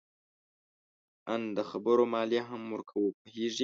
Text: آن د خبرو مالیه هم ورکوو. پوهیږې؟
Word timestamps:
آن 1.33 1.41
د 1.57 1.59
خبرو 1.69 2.03
مالیه 2.13 2.43
هم 2.49 2.61
ورکوو. 2.73 3.15
پوهیږې؟ 3.19 3.59